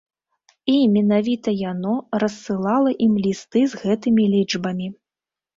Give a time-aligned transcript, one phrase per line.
[0.71, 1.93] І менавіта яно
[2.25, 4.87] рассылала ім лісты з гэтымі лічбамі.